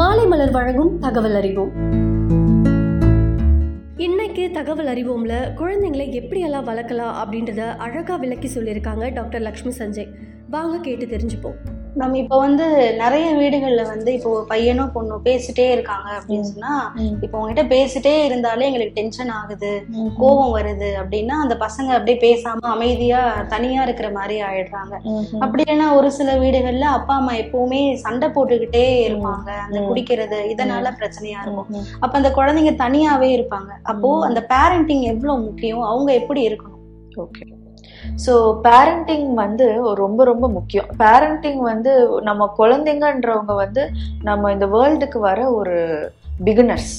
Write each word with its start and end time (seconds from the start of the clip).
மாலை 0.00 0.26
மலர் 0.26 0.50
வழங்கும் 0.50 0.98
தகவல் 0.98 1.34
அறிவோம். 1.34 1.70
இன்னைக்கு 3.96 4.50
தகவல் 4.52 4.86
அறிவோம்ல 4.86 5.32
குழந்தைங்களை 5.56 6.06
எப்படியெல்லாம் 6.20 6.64
வளர்க்கலாம் 6.64 7.14
அப்படின்றத 7.22 7.76
அழகா 7.76 8.16
விளக்கி 8.16 8.48
சொல்லியிருக்காங்க 8.54 9.14
டாக்டர் 9.14 9.40
லக்ஷ்மி 9.40 9.72
சஞ்சய். 9.78 10.08
வாங்க 10.50 10.78
கேட்டு 10.78 11.06
தெரிஞ்சுப்போம். 11.06 11.79
நம்ம 11.94 12.18
இப்போ 12.18 12.38
வந்து 12.38 12.96
நிறைய 12.96 13.34
வீடுகள்ல 13.34 13.86
வந்து 13.86 14.12
இப்போ 14.12 14.44
பையனோ 14.48 14.90
பொண்ணோ 14.94 15.20
பேசிட்டே 15.24 15.70
இருக்காங்க 15.70 16.20
அப்படின்னு 16.20 16.40
சொன்னா 16.40 16.92
இப்போ 17.20 17.38
உங்ககிட்ட 17.38 17.74
பேசிட்டே 17.76 18.24
இருந்தாலே 18.24 18.66
எங்களுக்கு 18.66 18.94
டென்ஷன் 18.94 19.28
ஆகுது 19.28 19.84
கோபம் 20.18 20.56
வருது 20.56 20.94
அப்படின்னா 21.02 21.28
அந்த 21.28 21.56
பசங்க 21.60 21.86
அப்படியே 21.86 22.18
பேசாம 22.20 22.58
அமைதியா 22.60 23.42
தனியா 23.42 23.82
இருக்கிற 23.82 24.10
மாதிரி 24.10 24.42
ஆயிடுறாங்க. 24.42 24.94
அப்படி 25.40 25.62
இல்லைன்னா 25.62 25.92
ஒரு 25.94 26.12
சில 26.12 26.34
வீடுகள்ல 26.34 26.80
அப்பா 26.80 27.14
அம்மா 27.14 27.32
எப்பவுமே 27.32 27.94
சண்டை 27.94 28.28
போட்டுக்கிட்டே 28.28 29.06
இருப்பாங்க. 29.08 29.48
அந்த. 29.58 29.80
குடிக்கிறது 29.80 30.54
இதனால 30.54 30.96
பிரச்சனையா 30.98 31.40
இருக்கும். 31.42 31.68
அப்ப 32.00 32.18
அந்த 32.18 32.30
குழந்தைங்க 32.30 32.74
தனியாவே 32.76 33.30
இருப்பாங்க. 33.38 33.70
அப்போ. 33.82 34.24
அந்த 34.24 34.46
பேரண்டிங் 34.48 35.00
எவ்வளவு 35.00 35.40
முக்கியம்? 35.40 35.82
அவங்க 35.82 36.12
எப்படி 36.12 36.48
இருக்கணும்? 36.48 36.76
ஓகே. 37.16 37.59
ஸோ 38.24 38.32
பேரண்டிங் 38.66 39.28
வந்து 39.42 39.66
ரொம்ப 40.02 40.24
ரொம்ப 40.24 40.48
முக்கியம். 40.56 40.90
பேரண்டிங் 41.04 41.62
வந்து 41.72 41.92
நம்ம 42.28 42.48
குழந்தைங்கன்றவங்க 42.58 43.54
வந்து 43.64 43.84
நம்ம 44.28 44.52
இந்த 44.56 44.68
வேர்ல்டுக்கு 44.76 45.20
வர 45.30 45.40
ஒரு 45.60 45.78
பிகினர்ஸ் 46.44 46.92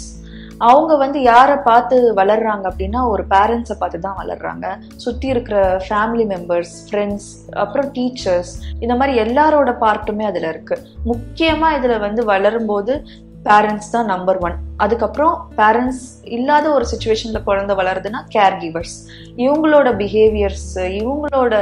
அவங்க 0.69 0.93
வந்து 1.01 1.19
யாரை 1.21 1.55
பார்த்து 1.67 1.95
வளர்றாங்க 2.19 2.65
அப்படின்னா 2.71 2.99
ஒரு 3.13 3.23
பேரண்ட்ஸை 3.31 3.75
பார்த்து 3.79 3.99
தான் 3.99 4.19
வளர்றாங்க. 4.19 4.65
சுற்றி 5.03 5.27
இருக்கிற 5.33 5.57
ஃபேமிலி 5.85 6.25
மெம்பர்ஸ் 6.33 6.73
ஃப்ரெண்ட்ஸ் 6.87 7.29
அப்புறம் 7.63 7.89
டீச்சர்ஸ் 7.95 8.51
இந்த 8.79 8.95
மாதிரி 8.99 9.15
எல்லாரோட 9.25 9.71
பார்ட்டுமே 9.85 10.27
அதில் 10.31 10.47
இருக்குது 10.51 10.85
முக்கியமாக 11.11 11.77
இதில் 11.79 12.03
வந்து 12.05 12.23
வளரும்போது 12.31 12.95
பேரண்ட்ஸ் 13.43 13.91
தான் 13.91 14.05
நம்பர் 14.05 14.37
ஒன் 14.37 14.55
அதுக்கப்புறம் 14.77 15.49
பேரண்ட்ஸ் 15.55 16.23
இல்லாத 16.23 16.71
ஒரு 16.71 16.85
சுச்சுவேஷனில் 16.85 17.43
குழந்தை 17.43 17.75
வளருதுன்னா 17.75 18.21
கேர் 18.29 18.57
கிவர்ஸ் 18.57 18.97
இவங்களோட 19.35 19.89
பிஹேவியர்ஸ் 19.95 20.77
இவங்களோட 20.77 21.55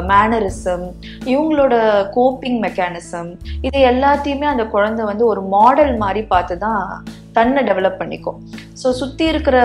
மேனரிசம் 0.00 0.86
இவங்களோட 1.24 1.74
கோப்பிங் 2.14 2.58
மெக்கானிசம் 2.62 3.30
இது 3.60 3.78
எல்லாத்தையுமே 3.78 4.44
அந்த 4.44 4.64
குழந்தை 4.64 5.04
வந்து 5.04 5.26
ஒரு 5.26 5.42
மாடல் 5.42 5.96
மாதிரி 5.96 6.22
பார்த்து 6.22 6.58
தான் 6.58 7.02
தன்னை 7.32 7.64
டெவலப் 7.64 8.00
பண்ணிக்கும். 8.00 8.38
ஸோ 8.82 8.90
சுற்றி 8.90 9.26
இருக்கிற 9.26 9.56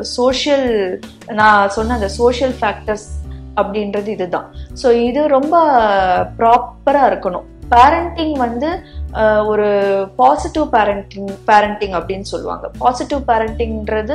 சோஷியல் 0.00 1.00
நான் 1.26 1.68
சொன்ன 1.68 1.94
அந்த 1.94 2.08
சோஷியல் 2.08 2.54
ஃபேக்டர்ஸ் 2.60 3.17
அப்படின்றது 3.60 4.10
இதுதான். 4.16 4.48
ஸோ 4.82 4.90
இது 5.08 5.20
ரொம்ப 5.36 5.54
ப்ராப்பராக 6.40 7.10
இருக்கணும். 7.12 7.46
பேரண்டிங் 7.72 8.36
வந்து 8.44 8.68
ஒரு 9.50 9.66
பாசிட்டிவ் 10.20 10.66
பேரண்டிங் 10.74 11.32
பேரண்டிங் 11.48 11.94
அப்படின்னு 11.98 12.26
சொல்லுவாங்க. 12.32 12.66
பாசிட்டிவ் 12.82 13.20
பேரண்டிங்கிறது 13.30 14.14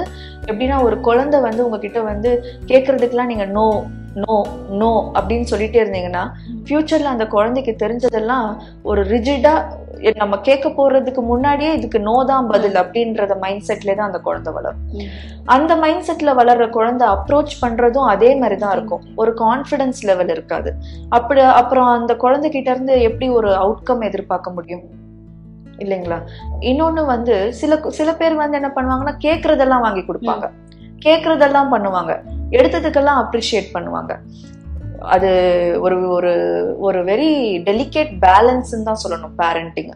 எப்படின்னா 0.50 0.78
ஒரு 0.88 0.98
குழந்தை 1.08 1.40
வந்து 1.48 1.62
உங்ககிட்ட 1.66 2.00
வந்து 2.12 2.32
கேட்கறதுக்கெலாம் 2.72 3.32
நீங்கள் 3.34 3.54
நோ 3.58 3.66
நோ 4.16 4.45
நோ 4.69 5.11
அப்படின்னு 5.14 5.44
சொல்லிட்டே 5.50 5.80
இருந்தீங்கன்னா 5.83 6.31
ஃபியூச்சர்ல 6.67 7.03
அந்த 7.03 7.28
குழந்தைக்கு 7.28 7.75
தெரிஞ்சதெல்லாம் 7.88 8.58
ஒரு 8.81 9.03
ரிஜிடா 9.03 9.81
நம்ம 10.16 10.38
கேட்க 10.38 10.69
போறதுக்கு 10.69 11.22
முன்னாடியே 11.22 11.73
இதுக்கு 11.73 12.00
நோ 12.00 12.23
தான் 12.25 12.47
பதில் 12.47 12.73
அப்படின்றத 12.73 13.39
மைண்ட் 13.39 13.64
செட்ல 13.67 13.95
தான் 13.95 14.06
அந்த 14.06 14.19
குழந்தை 14.19 14.53
வளரும். 14.53 14.81
அந்த 15.45 15.75
மைண்ட் 15.75 16.06
செட்ல 16.09 16.34
வளர்ற 16.36 16.69
குழந்தை 16.69 17.08
அப்ரோச் 17.08 17.53
பண்றதும் 17.61 18.06
அதே 18.06 18.36
மாதிரி 18.36 18.59
தான் 18.59 18.72
இருக்கும். 18.72 19.02
ஒரு 19.16 19.34
கான்ஃபிடன்ஸ் 19.38 20.03
லெவல் 20.03 20.30
இருக்காது. 20.30 20.73
அப்படி 21.09 21.41
அப்புறம் 21.41 21.86
அந்த 21.86 22.14
குழந்தைகிட்ட 22.14 22.69
இருந்து 22.69 23.02
எப்படி 23.02 23.30
ஒரு 23.30 23.52
அவுட்கம் 23.53 24.02
எதிர்பார்க்க 24.02 24.52
முடியும்? 24.52 24.81
இல்லைங்களா? 25.78 26.19
இன்னொன்னு 26.59 27.06
வந்து 27.06 27.53
சில 27.53 27.80
சில 27.88 28.14
பேர் 28.14 28.36
வந்து 28.36 28.58
என்ன 28.58 28.72
பண்ணுவாங்கன்னா 28.75 29.16
கேக்குறதெல்லாம் 29.22 29.81
வாங்கி 29.81 30.02
கொடுப்பாங்க. 30.02 30.50
கேக்குறதெல்லாம் 31.00 31.72
பண்ணுவாங்க. 31.72 32.23
எடுத்ததுக்கெல்லாம் 32.56 33.22
அப்ரிஷியேட் 33.23 33.69
பண்ணுவாங்க. 33.75 34.16
அது 35.14 35.30
ஒரு 35.81 35.96
ஒரு 36.09 36.34
ஒரு 36.88 37.00
வெரி 37.03 37.31
டெலிகேட் 37.69 38.12
பேலன்ஸ்ன்னு 38.25 38.88
தான் 38.90 39.03
சொல்லணும் 39.03 39.38
பேரண்டிங் 39.38 39.94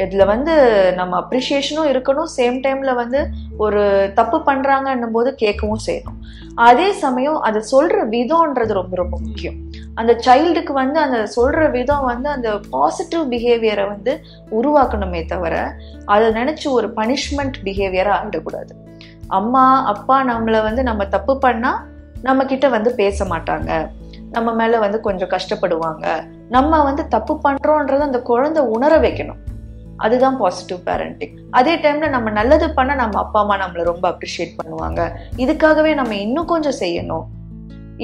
இதுல 0.00 0.24
வந்து 0.26 0.54
நம்ம 0.98 1.12
அப்ரிஷியேஷனும் 1.20 1.88
இருக்கணும் 1.92 2.28
சேம் 2.36 2.58
டைம்ல 2.64 2.90
வந்து 2.94 3.20
ஒரு 3.56 3.80
தப்பு 4.18 4.38
பண்றாங்கன்னும் 4.48 5.14
போது 5.16 5.30
கேட்கவும் 5.42 5.82
செய்யணும். 5.86 6.18
அதே 6.54 6.92
சமயம் 6.92 7.38
அதை 7.48 7.60
சொல்ற 7.72 7.96
விதம்ன்றது 8.14 8.72
ரொம்ப 8.80 8.96
ரொம்ப 8.96 9.16
முக்கியம். 9.26 9.56
அந்த 9.94 10.12
சைல்டுக்கு 10.26 10.72
வந்து 10.72 11.00
அந்த 11.00 11.18
சொல்ற 11.36 11.70
விதம் 11.70 12.04
வந்து 12.04 12.28
அந்த 12.28 12.50
பாசிட்டிவ் 12.74 13.24
பிஹேவியரை 13.32 13.86
வந்து 13.88 14.14
உருவாக்கணுமே 14.58 15.22
தவிர 15.26 15.56
அதை 16.04 16.28
நினைச்சு 16.40 16.68
ஒரு 16.78 16.90
பனிஷ்மெண்ட் 17.00 17.58
பிஹேவியரா 17.66 18.14
ஆகிடக்கூடாது 18.20 18.72
அம்மா 19.30 19.84
அப்பா 19.84 20.16
நம்மளை 20.24 20.62
வந்து 20.62 20.82
நம்ம 20.82 21.06
தப்பு 21.06 21.38
பண்ணா 21.38 21.84
நம்ம 22.22 22.44
கிட்ட 22.44 22.68
வந்து 22.68 22.94
பேச 22.94 23.24
மாட்டாங்க. 23.24 23.90
நம்ம 24.30 24.54
மேல 24.54 24.78
வந்து 24.78 25.00
கொஞ்சம் 25.00 25.28
கஷ்டப்படுவாங்க. 25.28 26.24
நம்ம 26.48 26.82
வந்து 26.82 27.08
தப்பு 27.08 27.40
பண்றோன்றத 27.44 27.98
அந்த 27.98 28.22
குழந்தை 28.22 28.62
உணர 28.62 28.98
வைக்கணும். 28.98 29.40
அதுதான் 29.96 30.36
பாசிட்டிவ் 30.36 30.78
பேரண்டிங் 30.78 31.34
அதே 31.50 31.76
டைம்ல 31.76 32.08
நம்ம 32.08 32.30
நல்லது 32.30 32.74
பண்ண 32.74 32.94
நம்ம 32.94 33.18
அப்பா 33.18 33.40
அம்மா 33.40 33.56
நம்மளை 33.56 33.82
ரொம்ப 33.82 34.06
அப்ரிஷியேட் 34.08 34.56
பண்ணுவாங்க. 34.62 35.10
இதுக்காகவே 35.36 35.94
நம்ம 35.94 36.14
இன்னும் 36.14 36.46
கொஞ்சம் 36.46 36.78
செய்யணும். 36.80 37.24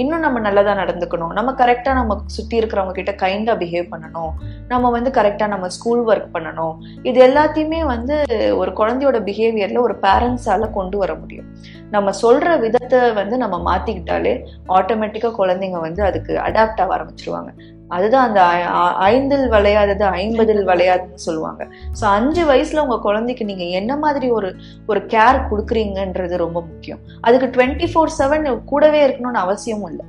இன்னும் 0.03 0.25
நம்ம 0.25 0.39
நல்லதா 0.39 0.73
நடந்துக்கணும். 0.73 1.33
நம்ம 1.39 1.51
கரெக்டா 1.61 1.93
நம்ம 1.93 2.17
சுத்தி 2.37 2.57
இருக்கிறவங்க 2.61 2.97
கிட்ட 2.99 3.13
கைண்டா 3.23 3.55
பிஹேவ் 3.63 3.87
பண்ணணும். 3.93 4.33
நம்ம 4.69 4.91
வந்து 4.91 5.11
கரெக்டா 5.11 5.47
நம்ம 5.55 5.69
ஸ்கூல் 5.69 6.03
ஒர்க் 6.07 6.35
பண்ணணும். 6.37 6.75
இது 7.03 7.21
எல்லாத்தையுமே 7.27 7.81
வந்து 7.87 8.17
ஒரு 8.57 8.73
குழந்தையோட 8.73 9.21
பிஹேவியர்ல 9.29 9.81
ஒரு 9.81 9.97
பேரண்ட்ஸால 10.03 10.71
கொண்டு 10.71 10.99
வர 10.99 11.15
முடியும். 11.15 11.49
நம்ம 11.91 12.11
சொல்ற 12.23 12.59
விதத்தை 12.61 13.01
வந்து 13.13 13.37
நம்ம 13.37 13.57
மாத்திக்கிட்டாலே 13.69 14.35
ஆட்டோமேட்டிக்கா 14.79 15.31
குழந்தைங்க 15.39 15.81
வந்து 15.81 16.05
அதுக்கு 16.05 16.35
அடாப்ட் 16.49 16.83
ஆக 16.85 16.91
ஆரம்பிச்சிருவாங்க. 16.97 17.51
அதுதான் 17.89 18.27
அந்த 18.27 18.45
ஐ- 18.45 18.95
ஐந்தில் 18.95 19.49
விளையாதது 19.49 20.05
ஐம்பதில் 20.05 20.67
விளையாதுன்னு 20.67 21.15
சொல்லுவாங்க. 21.15 21.65
ஸோ 22.01 22.05
அஞ்சு 22.05 22.45
வயசுல 22.45 22.79
உங்க 22.79 22.99
குழந்தைக்கு 22.99 23.45
நீங்க 23.45 23.65
என்ன 23.65 23.97
மாதிரி 23.97 24.31
ஒரு 24.31 24.57
ஒரு 24.87 25.01
கேர் 25.01 25.47
கொடுக்குறீங்கன்றது 25.51 26.37
ரொம்ப 26.37 26.61
முக்கியம். 26.61 26.99
அதுக்கு 27.21 27.47
டுவெண்ட்டி 27.47 27.87
ஃபோர் 27.95 28.11
செவன் 28.19 28.65
கூடவே 28.65 29.09
இருக்கணும்னு 29.09 29.43
அவசியமும் 29.45 29.89
இல்லை. 29.89 30.05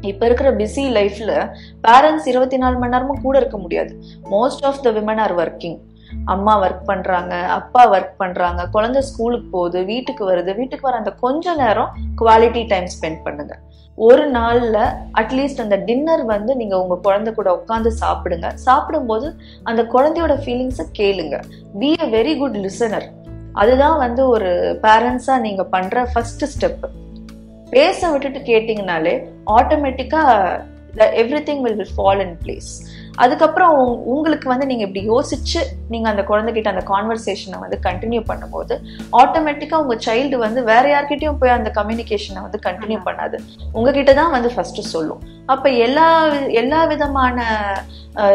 இப்ப 0.00 0.26
இருக்கிற 0.26 0.50
பிஸி 0.52 0.78
லைஃப்ல 0.78 1.54
பேரண்ட்ஸ் 1.88 2.26
இருபத்தி 2.26 2.56
நாலு 2.56 2.78
மணி 2.78 2.92
நேரமும் 2.92 3.22
கூட 3.22 3.38
இருக்க 3.38 3.58
முடியாது. 3.58 4.02
Most 4.24 4.64
of 4.64 4.82
the 4.82 4.90
women 4.90 5.16
are 5.16 5.36
working 5.36 5.78
அம்மா 6.24 6.62
ஒர்க் 6.62 6.84
பண்றாங்க 6.84 7.34
அப்பா 7.36 7.92
ஒர்க் 7.92 8.14
பண்றாங்க 8.16 8.66
குழந்தை 8.66 9.02
ஸ்கூலுக்கு 9.02 9.48
போகுது 9.50 9.84
வீட்டுக்கு 9.84 10.30
வருது 10.30 10.54
வீட்டுக்கு 10.56 10.86
வர 10.86 10.96
அந்த 10.96 11.10
கொஞ்ச 11.10 11.54
நேரம் 11.54 11.90
குவாலிட்டி 12.20 12.68
டைம் 12.68 12.84
ஸ்பெண்ட் 12.84 13.22
பண்ணுங்க. 13.24 13.58
ஒரு 13.98 14.30
நாள்ல 14.30 14.78
அட்லீஸ்ட் 15.14 15.60
அந்த 15.60 15.76
டின்னர் 15.76 16.24
வந்து 16.24 16.56
நீங்க 16.56 16.82
உங்க 16.82 16.96
குழந்தை 17.02 17.34
கூட 17.34 17.62
உட்காந்து 17.62 17.90
சாப்பிடுங்க. 18.00 18.54
சாப்பிடும்போது 18.54 19.36
அந்த 19.62 19.82
குழந்தையோட 19.82 20.34
ஃபீலிங்ஸை 20.44 20.86
கேளுங்க. 20.98 21.42
Be 21.78 21.94
a 22.00 22.06
very 22.06 22.38
good 22.38 22.56
listener 22.56 23.06
அதுதான் 23.52 23.98
வந்து 23.98 24.28
ஒரு 24.28 24.78
பேரண்ட்ஸா 24.82 25.40
நீங்க 25.40 25.64
பண்ற 25.64 26.08
ஃபர்ஸ்ட் 26.12 26.44
ஸ்டெப் 26.54 26.84
பேச 27.70 28.10
விட்டுட்டு 28.10 28.38
கேட்டீங்கனாலே 28.38 29.26
ஆட்டோமேட்டிக்கா 29.46 30.22
everything 31.42 31.60
will 31.60 31.74
will 31.74 31.94
fall 31.96 32.20
in 32.20 32.36
place 32.42 32.70
அதுக்கப்புறம் 33.16 33.70
உங்க- 33.78 34.00
உங்களுக்கு 34.06 34.48
வந்து 34.48 34.66
நீங்க 34.66 34.84
இப்படி 34.84 35.08
யோசிச்சு 35.08 35.60
நீங்க 35.88 36.08
அந்த 36.08 36.22
குழந்தைகிட்ட 36.22 36.68
அந்த 36.68 36.82
கான்வர்சேஷனை 36.86 37.58
வந்து 37.58 37.80
கண்டினியூ 37.82 38.22
பண்ணும்போது 38.26 38.74
ஆட்டோமேட்டிக்கா 39.12 39.76
உங்க 39.76 39.94
சைல்டு 40.06 40.36
வந்து 40.36 40.62
வேற 40.62 40.84
யார்கிட்டயும் 40.88 41.38
போய் 41.38 41.50
அந்த 41.50 41.70
கம்யூனிகேஷனை 41.70 42.40
வந்து 42.42 42.60
கண்டினியூ 42.66 43.00
பண்ணாது. 43.06 43.36
உங்ககிட்ட 43.72 44.14
தான் 44.14 44.30
வந்து 44.30 44.48
ஃபர்ஸ்ட் 44.48 44.80
சொல்லும். 44.86 45.22
அப்ப 45.46 45.70
எல்லா 45.86 46.06
எல்லா 46.54 46.84
விதமான 46.84 47.38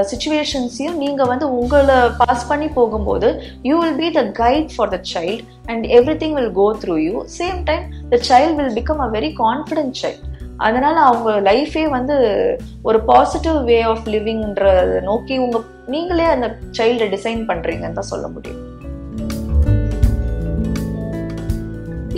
சுச்சுவேஷன்ஸையும் 0.04 0.98
நீங்க 0.98 1.24
வந்து 1.24 1.54
உங்களை 1.54 1.96
பாஸ் 2.18 2.48
பண்ணி 2.48 2.68
போகும்போது 2.70 3.28
you 3.64 3.82
will 3.82 3.96
be 3.96 4.10
the 4.12 4.24
guide 4.40 4.70
for 4.76 4.90
the 4.90 5.00
child 5.14 5.42
and 5.66 5.86
everything 6.16 6.34
will 6.34 6.54
go 6.54 6.68
through 6.82 6.96
you 7.04 7.16
same 7.38 7.64
time 7.64 7.84
the 8.10 8.20
child 8.30 8.56
will 8.56 8.76
become 8.76 9.02
a 9.02 9.10
very 9.10 9.32
confident 9.40 9.96
child 10.02 10.22
அதனால 10.68 10.96
அவங்க 11.10 11.32
லைஃபே 11.50 11.84
வந்து 11.98 12.16
ஒரு 12.90 13.00
பாசிட்டிவ் 13.12 13.58
வே 13.70 13.78
ஆஃப் 13.92 14.08
லிவிங்ன்றத 14.16 15.02
நோக்கி 15.10 15.38
உங்க 15.46 15.60
நீங்களே 15.94 16.28
அந்த 16.36 16.50
சைல்டை 16.80 17.08
டிசைன் 17.16 17.42
பண்றீங்கன்னு 17.52 18.00
தான் 18.00 18.12
சொல்ல 18.14 18.28
முடியும். 18.36 18.62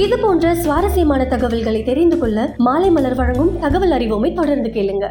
இது 0.03 0.15
போன்ற 0.19 0.55
சுவாரஸ்யமான 0.61 1.21
தகவல்களை 1.33 1.83
தெரிந்து 1.89 2.17
கொள்ள 2.19 2.47
மாலை 2.67 2.89
மலர் 2.97 3.19
வழங்கும் 3.19 3.51
தகவல் 3.59 3.95
அறிவோமை 3.99 4.31
தொடர்ந்து 4.33 4.69
கேளுங்க. 4.77 5.07